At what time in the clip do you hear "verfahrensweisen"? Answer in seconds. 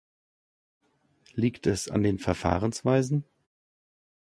2.17-3.23